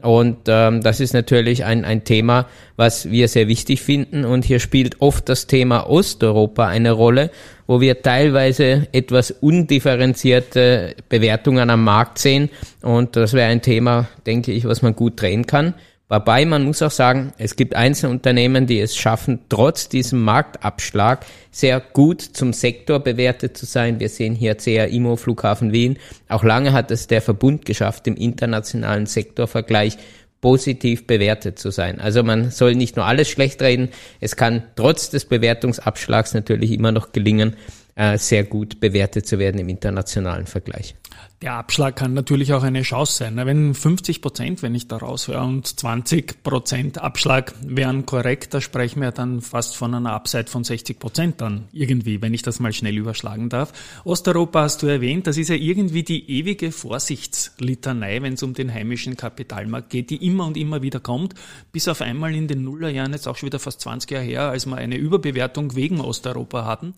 Und 0.01 0.39
ähm, 0.47 0.81
das 0.81 0.99
ist 0.99 1.13
natürlich 1.13 1.63
ein, 1.63 1.85
ein 1.85 2.03
Thema, 2.03 2.47
was 2.75 3.09
wir 3.09 3.27
sehr 3.27 3.47
wichtig 3.47 3.81
finden. 3.81 4.25
Und 4.25 4.43
hier 4.43 4.59
spielt 4.59 5.01
oft 5.01 5.29
das 5.29 5.47
Thema 5.47 5.89
Osteuropa 5.89 6.67
eine 6.67 6.91
Rolle, 6.91 7.31
wo 7.67 7.79
wir 7.79 8.01
teilweise 8.01 8.87
etwas 8.91 9.31
undifferenzierte 9.31 10.95
Bewertungen 11.07 11.69
am 11.69 11.83
Markt 11.83 12.19
sehen. 12.19 12.49
Und 12.81 13.15
das 13.15 13.33
wäre 13.33 13.49
ein 13.49 13.61
Thema, 13.61 14.07
denke 14.25 14.51
ich, 14.51 14.65
was 14.65 14.81
man 14.81 14.95
gut 14.95 15.21
drehen 15.21 15.47
kann. 15.47 15.73
Wobei 16.13 16.45
man 16.45 16.63
muss 16.63 16.83
auch 16.83 16.91
sagen, 16.91 17.33
es 17.39 17.55
gibt 17.55 17.75
einzelne 17.75 18.11
Unternehmen, 18.11 18.67
die 18.67 18.79
es 18.79 18.95
schaffen, 18.95 19.39
trotz 19.49 19.89
diesem 19.89 20.21
Marktabschlag 20.21 21.25
sehr 21.49 21.79
gut 21.79 22.21
zum 22.21 22.53
Sektor 22.53 22.99
bewertet 22.99 23.57
zu 23.57 23.65
sein. 23.65 23.99
Wir 23.99 24.09
sehen 24.09 24.35
hier 24.35 24.55
CA 24.55 25.15
Flughafen 25.15 25.73
Wien. 25.73 25.97
Auch 26.29 26.43
lange 26.43 26.71
hat 26.71 26.91
es 26.91 27.07
der 27.07 27.23
Verbund 27.23 27.65
geschafft, 27.65 28.05
im 28.05 28.15
internationalen 28.15 29.07
Sektorvergleich 29.07 29.97
positiv 30.39 31.07
bewertet 31.07 31.57
zu 31.57 31.71
sein. 31.71 31.99
Also 31.99 32.21
man 32.21 32.51
soll 32.51 32.75
nicht 32.75 32.95
nur 32.95 33.05
alles 33.07 33.27
schlecht 33.27 33.59
reden, 33.63 33.89
es 34.19 34.35
kann 34.35 34.61
trotz 34.75 35.09
des 35.09 35.25
Bewertungsabschlags 35.25 36.35
natürlich 36.35 36.73
immer 36.73 36.91
noch 36.91 37.11
gelingen, 37.11 37.55
äh, 37.95 38.19
sehr 38.19 38.43
gut 38.43 38.79
bewertet 38.79 39.25
zu 39.25 39.39
werden 39.39 39.59
im 39.59 39.69
internationalen 39.69 40.45
Vergleich. 40.45 40.93
Der 41.41 41.55
Abschlag 41.55 41.97
kann 41.97 42.13
natürlich 42.13 42.53
auch 42.53 42.63
eine 42.63 42.83
Chance 42.83 43.17
sein. 43.17 43.35
Wenn 43.35 43.73
50 43.73 44.21
Prozent, 44.21 44.61
wenn 44.61 44.75
ich 44.75 44.87
da 44.87 44.95
raushöre, 44.95 45.41
und 45.41 45.67
20 45.67 46.41
Prozent 46.41 46.99
Abschlag 46.99 47.53
wären 47.61 48.05
korrekt, 48.05 48.53
da 48.53 48.61
sprechen 48.61 49.01
wir 49.01 49.11
dann 49.11 49.41
fast 49.41 49.75
von 49.75 49.93
einer 49.93 50.13
Upside 50.13 50.47
von 50.47 50.63
60 50.63 50.99
Prozent 50.99 51.41
dann 51.41 51.65
irgendwie, 51.73 52.21
wenn 52.21 52.33
ich 52.33 52.43
das 52.43 52.61
mal 52.61 52.71
schnell 52.71 52.97
überschlagen 52.97 53.49
darf. 53.49 53.73
Osteuropa 54.05 54.61
hast 54.61 54.83
du 54.83 54.87
erwähnt, 54.87 55.27
das 55.27 55.35
ist 55.35 55.49
ja 55.49 55.55
irgendwie 55.55 56.03
die 56.03 56.31
ewige 56.31 56.71
Vorsichtslitanei, 56.71 58.21
wenn 58.21 58.35
es 58.35 58.43
um 58.43 58.53
den 58.53 58.73
heimischen 58.73 59.17
Kapitalmarkt 59.17 59.89
geht, 59.89 60.11
die 60.11 60.25
immer 60.25 60.47
und 60.47 60.55
immer 60.55 60.81
wieder 60.81 61.01
kommt, 61.01 61.33
bis 61.73 61.89
auf 61.89 61.99
einmal 61.99 62.33
in 62.33 62.47
den 62.47 62.63
Nullerjahren, 62.63 63.11
jetzt 63.11 63.27
auch 63.27 63.35
schon 63.35 63.47
wieder 63.47 63.59
fast 63.59 63.81
20 63.81 64.09
Jahre 64.11 64.23
her, 64.23 64.41
als 64.43 64.65
wir 64.65 64.77
eine 64.77 64.95
Überbewertung 64.95 65.75
wegen 65.75 65.99
Osteuropa 65.99 66.63
hatten, 66.63 66.93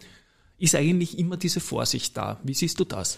ist 0.60 0.75
eigentlich 0.75 1.18
immer 1.18 1.38
diese 1.38 1.62
Vorsicht 1.62 2.15
da. 2.15 2.39
Wie 2.44 2.54
siehst 2.54 2.80
du 2.80 2.84
das? 2.84 3.18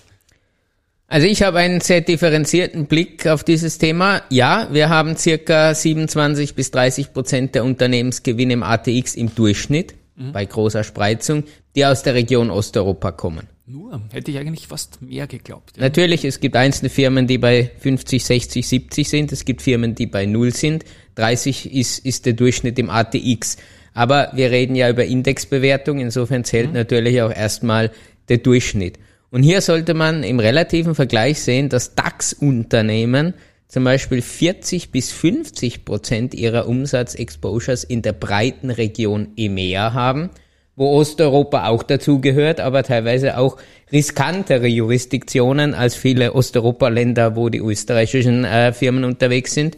Also 1.10 1.26
ich 1.26 1.42
habe 1.42 1.60
einen 1.60 1.80
sehr 1.80 2.02
differenzierten 2.02 2.86
Blick 2.86 3.28
auf 3.28 3.46
dieses 3.46 3.78
Thema. 3.78 4.24
Ja, 4.30 4.68
wir 4.72 4.90
haben 4.90 5.16
circa 5.16 5.74
27 5.74 6.54
bis 6.54 6.72
30 6.72 7.14
Prozent 7.14 7.56
der 7.56 7.64
Unternehmensgewinne 7.64 8.54
im 8.54 8.64
ATX 8.64 9.16
im 9.16 9.34
Durchschnitt 9.34 9.96
mhm. 10.18 10.34
bei 10.34 10.46
großer 10.46 10.84
Spreizung, 10.84 11.46
die 11.76 11.86
aus 11.86 12.04
der 12.04 12.14
Region 12.14 12.50
Osteuropa 12.50 13.14
kommen. 13.14 13.48
Nur, 13.66 14.02
hätte 14.12 14.32
ich 14.32 14.38
eigentlich 14.38 14.68
fast 14.68 15.02
mehr 15.02 15.28
geglaubt. 15.28 15.78
Ja. 15.78 15.84
Natürlich, 15.84 16.26
es 16.26 16.42
gibt 16.42 16.58
einzelne 16.58 16.90
Firmen, 16.90 17.26
die 17.26 17.38
bei 17.38 17.72
50, 17.80 18.24
60, 18.24 18.68
70 18.68 19.10
sind. 19.10 19.32
Es 19.32 19.46
gibt 19.46 19.62
Firmen, 19.62 19.96
die 19.96 20.08
bei 20.08 20.26
0 20.26 20.54
sind. 20.54 20.84
30 21.16 21.74
ist, 21.74 22.06
ist 22.06 22.26
der 22.26 22.34
Durchschnitt 22.34 22.78
im 22.80 22.90
ATX. 22.90 23.58
Aber 23.94 24.32
wir 24.34 24.52
reden 24.52 24.76
ja 24.76 24.90
über 24.90 25.06
Indexbewertung. 25.06 26.00
Insofern 26.00 26.44
zählt 26.44 26.68
mhm. 26.68 26.76
natürlich 26.76 27.22
auch 27.22 27.32
erstmal 27.32 27.92
der 28.30 28.38
Durchschnitt. 28.38 29.00
Und 29.30 29.44
hier 29.44 29.62
sollte 29.62 29.94
man 29.94 30.24
im 30.24 30.40
relativen 30.40 30.96
Vergleich 30.96 31.42
sehen, 31.42 31.70
dass 31.70 31.96
DAX-Unternehmen 31.96 33.34
zum 33.68 33.84
Beispiel 33.84 34.22
40 34.22 34.92
bis 34.92 35.12
50 35.12 35.84
Prozent 35.84 36.34
ihrer 36.34 36.68
Umsatzexposures 36.68 37.84
in 37.84 38.02
der 38.02 38.14
breiten 38.14 38.70
Region 38.70 39.30
EMEA 39.36 39.94
haben, 39.94 40.30
wo 40.78 40.92
Osteuropa 40.92 41.68
auch 41.68 41.84
dazugehört, 41.84 42.62
aber 42.62 42.84
teilweise 42.84 43.38
auch 43.38 43.58
riskantere 43.92 44.68
Jurisdiktionen 44.68 45.74
als 45.74 45.96
viele 45.96 46.34
Osteuropa-Länder, 46.34 47.36
wo 47.36 47.50
die 47.50 47.60
österreichischen 47.60 48.46
äh, 48.46 48.72
Firmen 48.72 49.04
unterwegs 49.04 49.54
sind. 49.54 49.76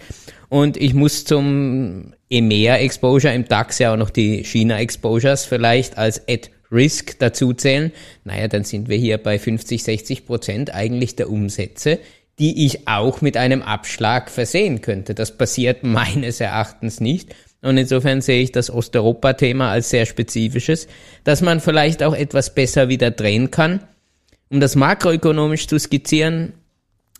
Und 0.49 0.77
ich 0.77 0.93
muss 0.93 1.25
zum 1.25 2.13
EMEA-Exposure 2.29 3.33
im 3.33 3.47
DAX 3.47 3.79
ja 3.79 3.93
auch 3.93 3.97
noch 3.97 4.09
die 4.09 4.43
China-Exposures 4.43 5.45
vielleicht 5.45 5.97
als 5.97 6.27
Ad 6.27 6.49
Risk 6.71 7.17
dazu 7.19 7.53
zählen, 7.53 7.91
naja, 8.23 8.47
dann 8.47 8.63
sind 8.63 8.89
wir 8.89 8.97
hier 8.97 9.17
bei 9.17 9.39
50, 9.39 9.83
60 9.83 10.25
Prozent 10.25 10.73
eigentlich 10.73 11.15
der 11.15 11.29
Umsätze, 11.29 11.99
die 12.37 12.65
ich 12.65 12.87
auch 12.87 13.21
mit 13.21 13.37
einem 13.37 13.61
Abschlag 13.61 14.29
versehen 14.29 14.81
könnte. 14.81 15.13
Das 15.15 15.37
passiert 15.37 15.83
meines 15.83 16.39
Erachtens 16.39 16.99
nicht. 16.99 17.35
Und 17.61 17.77
insofern 17.77 18.21
sehe 18.21 18.41
ich 18.41 18.53
das 18.53 18.69
Osteuropa-Thema 18.69 19.69
als 19.69 19.89
sehr 19.89 20.05
spezifisches, 20.05 20.87
dass 21.25 21.41
man 21.41 21.59
vielleicht 21.59 22.03
auch 22.03 22.15
etwas 22.15 22.55
besser 22.55 22.87
wieder 22.87 23.11
drehen 23.11 23.51
kann. 23.51 23.81
Um 24.49 24.61
das 24.61 24.75
makroökonomisch 24.75 25.67
zu 25.67 25.77
skizzieren, 25.77 26.53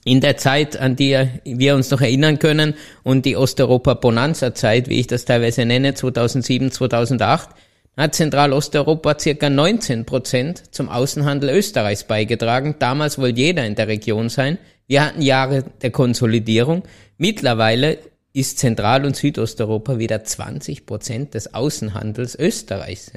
in 0.05 0.21
der 0.21 0.37
Zeit, 0.37 0.77
an 0.77 0.95
die 0.95 1.27
wir 1.43 1.75
uns 1.75 1.91
noch 1.91 2.01
erinnern 2.01 2.39
können 2.39 2.73
und 3.03 3.25
die 3.25 3.35
Osteuropa-Bonanza-Zeit, 3.35 4.87
wie 4.87 5.01
ich 5.01 5.07
das 5.07 5.25
teilweise 5.25 5.65
nenne, 5.65 5.93
2007, 5.93 6.71
2008, 6.71 7.49
hat 7.49 7.59
Zentralosteuropa 8.12 9.19
circa 9.19 9.50
19 9.50 10.05
Prozent 10.05 10.74
zum 10.74 10.89
Außenhandel 10.89 11.50
Österreichs 11.50 12.05
beigetragen. 12.05 12.75
Damals 12.79 13.17
wollte 13.17 13.39
jeder 13.39 13.65
in 13.65 13.75
der 13.75 13.88
Region 13.88 14.29
sein. 14.29 14.58
Wir 14.88 15.05
hatten 15.05 15.22
Jahre 15.22 15.65
der 15.81 15.91
Konsolidierung. 15.91 16.84
Mittlerweile 17.17 17.98
ist 18.31 18.60
Zentral- 18.60 19.05
und 19.05 19.15
Südosteuropa 19.15 19.98
wieder 20.00 20.24
20 20.24 20.86
Prozent 20.86 21.34
des 21.34 21.53
Außenhandels 21.53 22.36
Österreichs. 22.36 23.12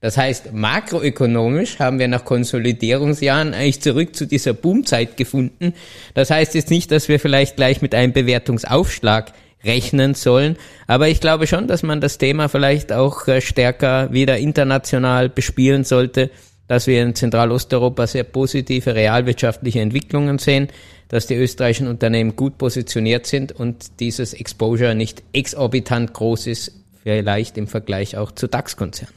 Das 0.00 0.16
heißt, 0.16 0.52
makroökonomisch 0.52 1.78
haben 1.78 1.98
wir 1.98 2.06
nach 2.06 2.24
Konsolidierungsjahren 2.24 3.54
eigentlich 3.54 3.80
zurück 3.80 4.14
zu 4.14 4.26
dieser 4.26 4.52
Boomzeit 4.52 5.16
gefunden. 5.16 5.74
Das 6.14 6.30
heißt 6.30 6.54
jetzt 6.54 6.70
nicht, 6.70 6.90
dass 6.92 7.08
wir 7.08 7.18
vielleicht 7.18 7.56
gleich 7.56 7.82
mit 7.82 7.94
einem 7.94 8.12
Bewertungsaufschlag 8.12 9.32
rechnen 9.64 10.14
sollen. 10.14 10.56
Aber 10.86 11.08
ich 11.08 11.20
glaube 11.20 11.46
schon, 11.46 11.66
dass 11.66 11.82
man 11.82 12.00
das 12.00 12.18
Thema 12.18 12.48
vielleicht 12.48 12.92
auch 12.92 13.26
äh, 13.28 13.40
stärker 13.40 14.12
wieder 14.12 14.38
international 14.38 15.28
bespielen 15.28 15.84
sollte, 15.84 16.30
dass 16.68 16.86
wir 16.86 17.02
in 17.02 17.14
Zentralosteuropa 17.14 18.06
sehr 18.06 18.24
positive 18.24 18.94
realwirtschaftliche 18.94 19.80
Entwicklungen 19.80 20.38
sehen, 20.38 20.68
dass 21.08 21.26
die 21.26 21.34
österreichischen 21.34 21.88
Unternehmen 21.88 22.36
gut 22.36 22.58
positioniert 22.58 23.26
sind 23.26 23.52
und 23.52 23.98
dieses 24.00 24.34
Exposure 24.34 24.94
nicht 24.94 25.22
exorbitant 25.32 26.12
groß 26.12 26.46
ist, 26.46 26.72
vielleicht 27.02 27.56
im 27.56 27.66
Vergleich 27.66 28.16
auch 28.18 28.32
zu 28.32 28.46
DAX-Konzernen. 28.46 29.14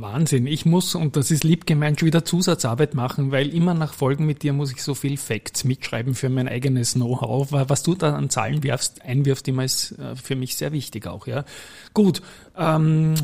Wahnsinn. 0.00 0.46
Ich 0.46 0.64
muss, 0.64 0.94
und 0.94 1.16
das 1.16 1.30
ist 1.30 1.44
lieb 1.44 1.66
gemeint, 1.66 2.00
schon 2.00 2.06
wieder 2.06 2.24
Zusatzarbeit 2.24 2.94
machen, 2.94 3.30
weil 3.30 3.54
immer 3.54 3.74
nach 3.74 3.92
Folgen 3.92 4.26
mit 4.26 4.42
dir 4.42 4.52
muss 4.52 4.72
ich 4.72 4.82
so 4.82 4.94
viel 4.94 5.16
Facts 5.16 5.64
mitschreiben 5.64 6.14
für 6.14 6.28
mein 6.28 6.48
eigenes 6.48 6.94
Know-how. 6.94 7.48
Was 7.50 7.82
du 7.82 7.94
da 7.94 8.14
an 8.14 8.30
Zahlen 8.30 8.62
wirfst, 8.62 9.02
einwirfst, 9.02 9.46
immer 9.48 9.64
ist 9.64 9.92
äh, 9.98 10.16
für 10.16 10.36
mich 10.36 10.56
sehr 10.56 10.72
wichtig 10.72 11.06
auch, 11.06 11.26
ja. 11.26 11.44
Gut, 11.92 12.22
ähm, 12.56 13.14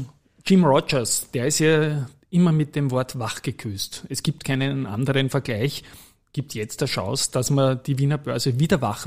Jim 0.44 0.64
Rogers, 0.64 1.30
der 1.32 1.46
ist 1.46 1.58
ja 1.60 2.08
immer 2.30 2.52
mit 2.52 2.76
dem 2.76 2.90
Wort 2.90 3.18
wach 3.18 3.42
geküsst. 3.42 4.04
Es 4.08 4.22
gibt 4.22 4.44
keinen 4.44 4.86
anderen 4.86 5.30
Vergleich. 5.30 5.84
Gibt 6.32 6.54
jetzt 6.54 6.80
der 6.80 6.88
Chance, 6.88 7.30
dass 7.32 7.50
man 7.50 7.80
die 7.86 7.98
Wiener 7.98 8.18
Börse 8.18 8.60
wieder 8.60 8.80
wach 8.82 9.06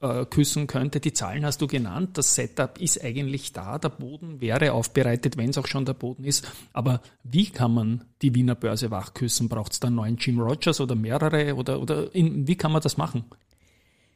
äh, 0.00 0.24
küssen 0.26 0.66
könnte. 0.66 1.00
Die 1.00 1.12
Zahlen 1.12 1.44
hast 1.44 1.60
du 1.60 1.66
genannt. 1.66 2.16
Das 2.18 2.34
Setup 2.34 2.78
ist 2.78 3.02
eigentlich 3.02 3.52
da. 3.52 3.78
Der 3.78 3.90
Boden 3.90 4.40
wäre 4.40 4.72
aufbereitet, 4.72 5.36
wenn 5.36 5.50
es 5.50 5.58
auch 5.58 5.66
schon 5.66 5.84
der 5.84 5.94
Boden 5.94 6.24
ist. 6.24 6.50
Aber 6.72 7.00
wie 7.22 7.50
kann 7.50 7.74
man 7.74 8.04
die 8.22 8.34
Wiener 8.34 8.54
Börse 8.54 8.90
wachküssen? 8.90 9.48
Braucht 9.48 9.72
es 9.72 9.80
da 9.80 9.88
einen 9.88 9.96
neuen 9.96 10.16
Jim 10.16 10.40
Rogers 10.40 10.80
oder 10.80 10.94
mehrere? 10.94 11.54
Oder, 11.54 11.80
oder 11.80 12.14
in, 12.14 12.46
wie 12.46 12.56
kann 12.56 12.72
man 12.72 12.82
das 12.82 12.96
machen? 12.96 13.24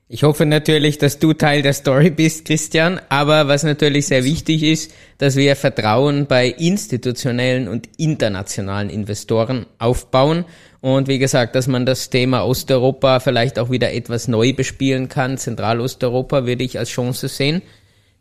Ich 0.06 0.22
hoffe 0.22 0.44
natürlich, 0.44 0.98
dass 0.98 1.18
du 1.18 1.32
Teil 1.32 1.62
der 1.62 1.72
Story 1.72 2.10
bist, 2.10 2.44
Christian. 2.44 3.00
Aber 3.08 3.48
was 3.48 3.62
natürlich 3.62 4.06
sehr 4.06 4.22
wichtig 4.22 4.62
ist, 4.62 4.92
dass 5.16 5.34
wir 5.34 5.56
Vertrauen 5.56 6.26
bei 6.26 6.48
institutionellen 6.48 7.68
und 7.68 7.88
internationalen 7.96 8.90
Investoren 8.90 9.64
aufbauen. 9.78 10.44
Und 10.82 11.08
wie 11.08 11.18
gesagt, 11.18 11.54
dass 11.54 11.68
man 11.68 11.86
das 11.86 12.10
Thema 12.10 12.44
Osteuropa 12.44 13.18
vielleicht 13.18 13.58
auch 13.58 13.70
wieder 13.70 13.94
etwas 13.94 14.28
neu 14.28 14.52
bespielen 14.52 15.08
kann. 15.08 15.38
Zentralosteuropa 15.38 16.44
würde 16.44 16.64
ich 16.64 16.78
als 16.78 16.90
Chance 16.90 17.28
sehen. 17.28 17.62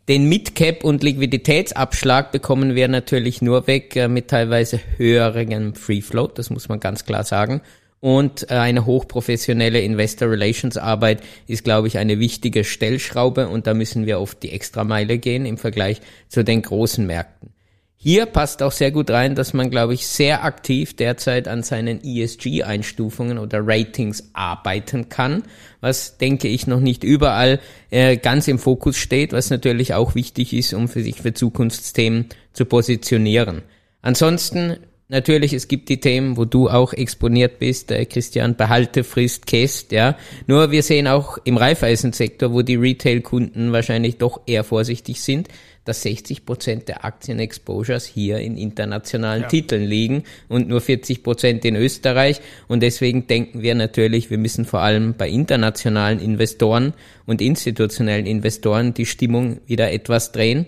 Den 0.08 0.26
Midcap 0.26 0.84
und 0.84 1.02
Liquiditätsabschlag 1.02 2.32
bekommen 2.32 2.74
wir 2.74 2.88
natürlich 2.88 3.42
nur 3.42 3.66
weg 3.66 3.94
äh, 3.96 4.08
mit 4.08 4.28
teilweise 4.28 4.80
höherem 4.96 5.74
Free 5.74 6.02
Float, 6.02 6.38
das 6.38 6.50
muss 6.50 6.68
man 6.68 6.78
ganz 6.78 7.06
klar 7.06 7.24
sagen 7.24 7.62
und 8.04 8.50
äh, 8.50 8.56
eine 8.56 8.84
hochprofessionelle 8.84 9.80
Investor 9.80 10.30
Relations 10.30 10.76
Arbeit 10.76 11.22
ist, 11.46 11.64
glaube 11.64 11.88
ich, 11.88 11.96
eine 11.96 12.18
wichtige 12.18 12.62
Stellschraube 12.62 13.48
und 13.48 13.66
da 13.66 13.72
müssen 13.72 14.04
wir 14.04 14.20
oft 14.20 14.42
die 14.42 14.50
Extrameile 14.50 15.16
gehen 15.16 15.46
im 15.46 15.56
Vergleich 15.56 16.02
zu 16.28 16.44
den 16.44 16.60
großen 16.60 17.06
Märkten. 17.06 17.54
Hier 17.96 18.26
passt 18.26 18.62
auch 18.62 18.72
sehr 18.72 18.90
gut 18.90 19.08
rein, 19.08 19.34
dass 19.34 19.54
man, 19.54 19.70
glaube 19.70 19.94
ich, 19.94 20.06
sehr 20.06 20.44
aktiv 20.44 20.94
derzeit 20.94 21.48
an 21.48 21.62
seinen 21.62 22.04
ESG-Einstufungen 22.04 23.38
oder 23.38 23.60
Ratings 23.62 24.28
arbeiten 24.34 25.08
kann, 25.08 25.42
was, 25.80 26.18
denke 26.18 26.48
ich, 26.48 26.66
noch 26.66 26.80
nicht 26.80 27.04
überall 27.04 27.58
äh, 27.88 28.18
ganz 28.18 28.48
im 28.48 28.58
Fokus 28.58 28.98
steht, 28.98 29.32
was 29.32 29.48
natürlich 29.48 29.94
auch 29.94 30.14
wichtig 30.14 30.52
ist, 30.52 30.74
um 30.74 30.88
für 30.88 31.02
sich 31.02 31.22
für 31.22 31.32
Zukunftsthemen 31.32 32.26
zu 32.52 32.66
positionieren. 32.66 33.62
Ansonsten 34.02 34.76
Natürlich, 35.14 35.52
es 35.52 35.68
gibt 35.68 35.88
die 35.90 36.00
Themen, 36.00 36.36
wo 36.36 36.44
du 36.44 36.68
auch 36.68 36.92
exponiert 36.92 37.60
bist, 37.60 37.92
äh, 37.92 38.04
Christian, 38.04 38.56
behalte, 38.56 39.04
frisst, 39.04 39.46
käst, 39.46 39.92
ja. 39.92 40.16
Nur 40.48 40.72
wir 40.72 40.82
sehen 40.82 41.06
auch 41.06 41.38
im 41.44 41.56
Reifeisensektor, 41.56 42.52
wo 42.52 42.62
die 42.62 42.74
Retail-Kunden 42.74 43.70
wahrscheinlich 43.70 44.18
doch 44.18 44.40
eher 44.46 44.64
vorsichtig 44.64 45.22
sind, 45.22 45.46
dass 45.84 46.02
60 46.02 46.44
Prozent 46.44 46.88
der 46.88 47.04
Aktien-Exposures 47.04 48.06
hier 48.06 48.38
in 48.38 48.56
internationalen 48.56 49.42
Ja. 49.42 49.48
Titeln 49.48 49.84
liegen 49.84 50.24
und 50.48 50.66
nur 50.66 50.80
40 50.80 51.22
Prozent 51.22 51.64
in 51.64 51.76
Österreich. 51.76 52.40
Und 52.66 52.82
deswegen 52.82 53.28
denken 53.28 53.62
wir 53.62 53.76
natürlich, 53.76 54.30
wir 54.30 54.38
müssen 54.38 54.64
vor 54.64 54.80
allem 54.80 55.14
bei 55.14 55.28
internationalen 55.28 56.18
Investoren 56.18 56.92
und 57.24 57.40
institutionellen 57.40 58.26
Investoren 58.26 58.94
die 58.94 59.06
Stimmung 59.06 59.60
wieder 59.68 59.92
etwas 59.92 60.32
drehen. 60.32 60.66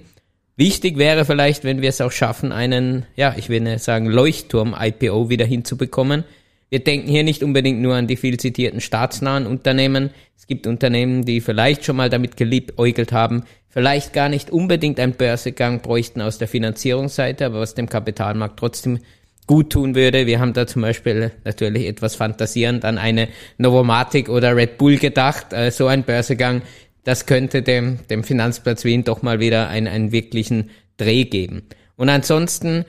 Wichtig 0.59 0.97
wäre 0.97 1.27
vielleicht, 1.27 1.65
wenn 1.65 1.83
wir 1.83 1.91
es 1.91 2.01
auch 2.01 2.13
schaffen, 2.13 2.51
einen, 2.51 3.05
ja, 3.15 3.35
ich 3.37 3.51
würde 3.51 3.79
sagen, 3.79 4.07
Leuchtturm-IPO 4.07 5.29
wieder 5.29 5.45
hinzubekommen. 5.45 6.25
Wir 6.71 6.81
denken 6.83 7.09
hier 7.09 7.25
nicht 7.25 7.43
unbedingt 7.43 7.81
nur 7.81 7.95
an 7.95 8.07
die 8.07 8.17
viel 8.17 8.39
zitierten 8.39 8.81
staatsnahen 8.81 9.47
Unternehmen. 9.47 10.11
Es 10.37 10.47
gibt 10.47 10.67
Unternehmen, 10.67 11.27
die 11.27 11.43
vielleicht 11.43 11.85
schon 11.85 11.97
mal 11.97 12.09
damit 12.09 12.39
geliebäugelt 12.39 13.13
haben, 13.13 13.45
vielleicht 13.69 14.15
gar 14.15 14.31
nicht 14.31 14.51
unbedingt 14.51 14.99
einen 14.99 15.13
Börsegang 15.13 15.81
bräuchten 15.81 16.23
aus 16.23 16.39
der 16.39 16.49
Finanzierungsseite, 16.49 17.45
aber 17.45 17.61
was 17.61 17.75
dem 17.75 17.89
Kapitalmarkt 17.89 18.59
trotzdem 18.59 19.01
gut 19.47 19.71
tun 19.71 19.95
würde. 19.95 20.27
Wir 20.27 20.41
haben 20.41 20.55
da 20.55 20.67
zum 20.67 20.83
Beispiel 20.83 21.31
natürlich 21.45 21.87
etwas 21.87 22.17
fantasierend 22.17 22.85
an 22.85 22.99
eine 22.99 23.29
Novomatic 23.59 24.29
oder 24.29 24.57
Red 24.57 24.79
Bull 24.79 24.97
gedacht. 24.97 25.53
Äh, 25.53 25.71
so 25.71 25.87
ein 25.87 26.03
Börsegang, 26.03 26.63
das 27.07 27.25
könnte 27.25 27.63
dem, 27.63 28.01
dem 28.11 28.25
Finanzplatz 28.25 28.83
Wien 28.83 29.05
doch 29.05 29.23
mal 29.23 29.39
wieder 29.39 29.69
einen, 29.69 29.87
einen 29.87 30.11
wirklichen 30.11 30.71
Dreh 30.97 31.25
geben. 31.25 31.63
Und 31.95 32.09
ansonsten, 32.09 32.85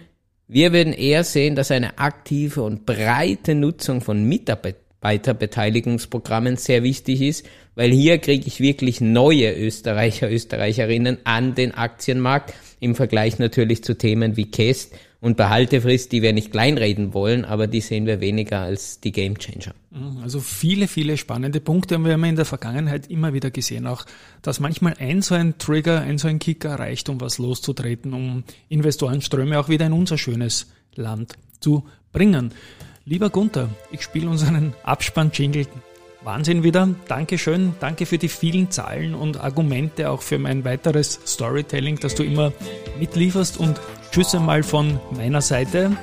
wir 0.47 0.73
würden 0.73 0.91
eher 0.91 1.23
sehen, 1.23 1.55
dass 1.55 1.69
eine 1.69 1.99
aktive 1.99 2.63
und 2.63 2.87
breite 2.87 3.53
Nutzung 3.53 4.01
von 4.01 4.27
Mitarbeiterbeteiligungsprogrammen 5.01 6.57
sehr 6.57 6.83
wichtig 6.83 7.21
ist, 7.21 7.45
weil 7.75 7.91
hier 7.91 8.17
kriege 8.17 8.47
ich 8.47 8.59
wirklich 8.59 9.01
neue 9.01 9.53
Österreicher, 9.53 10.31
Österreicherinnen 10.31 11.19
an 11.23 11.55
den 11.55 11.73
Aktienmarkt 11.73 12.53
im 12.79 12.95
Vergleich 12.95 13.39
natürlich 13.39 13.83
zu 13.83 13.97
Themen 13.97 14.37
wie 14.37 14.49
Käst 14.49 14.93
und 15.19 15.35
Behaltefrist, 15.35 16.11
die 16.11 16.21
wir 16.21 16.31
nicht 16.33 16.51
kleinreden 16.51 17.13
wollen, 17.13 17.43
aber 17.43 17.65
die 17.67 17.81
sehen 17.81 18.05
wir 18.05 18.21
weniger 18.21 18.59
als 18.59 18.99
die 18.99 19.11
Gamechanger. 19.11 19.73
Also 20.21 20.39
viele, 20.39 20.87
viele 20.87 21.17
spannende 21.17 21.59
Punkte 21.59 21.95
haben 21.95 22.05
wir 22.05 22.13
in 22.13 22.35
der 22.35 22.45
Vergangenheit 22.45 23.07
immer 23.07 23.33
wieder 23.33 23.49
gesehen, 23.49 23.87
auch 23.87 24.05
dass 24.43 24.59
manchmal 24.59 24.93
ein 24.99 25.23
so 25.23 25.33
ein 25.33 25.57
Trigger, 25.57 26.01
ein 26.01 26.19
so 26.19 26.27
ein 26.27 26.37
Kicker 26.37 26.75
reicht, 26.75 27.09
um 27.09 27.19
was 27.19 27.39
loszutreten, 27.39 28.13
um 28.13 28.43
Investorenströme 28.69 29.59
auch 29.59 29.69
wieder 29.69 29.87
in 29.87 29.93
unser 29.93 30.19
schönes 30.19 30.67
Land 30.95 31.33
zu 31.59 31.83
bringen. 32.11 32.53
Lieber 33.09 33.29
Gunther, 33.29 33.69
ich 33.89 34.01
spiele 34.01 34.29
unseren 34.29 34.73
Abspann-Jingle. 34.83 35.65
Wahnsinn 36.25 36.63
wieder. 36.63 36.89
Dankeschön. 37.07 37.73
Danke 37.79 38.05
für 38.05 38.17
die 38.17 38.27
vielen 38.27 38.69
Zahlen 38.69 39.15
und 39.15 39.39
Argumente, 39.39 40.09
auch 40.09 40.21
für 40.21 40.37
mein 40.37 40.65
weiteres 40.65 41.17
Storytelling, 41.25 41.97
das 42.01 42.15
du 42.15 42.23
immer 42.23 42.51
mitlieferst. 42.99 43.59
Und 43.59 43.79
tschüss 44.11 44.35
einmal 44.35 44.61
von 44.61 44.99
meiner 45.11 45.39
Seite. 45.39 45.95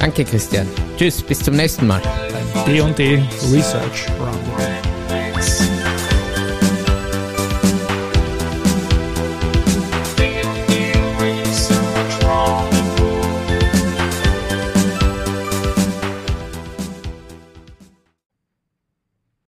Danke, 0.00 0.24
Christian. 0.24 0.66
Tschüss, 0.96 1.22
bis 1.22 1.38
zum 1.38 1.54
nächsten 1.54 1.86
Mal. 1.86 2.02
beim 2.32 2.64
D&D 2.66 3.22
Research 3.52 4.08
Roundup. 4.18 4.93